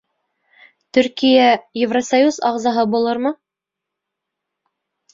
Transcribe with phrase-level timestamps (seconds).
[0.97, 1.51] Төркиә
[1.81, 3.37] Евросоюз ағзаһы булырмы?